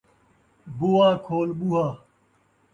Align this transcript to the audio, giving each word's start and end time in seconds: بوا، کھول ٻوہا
بوا، 0.77 1.07
کھول 1.25 1.49
ٻوہا 1.57 1.85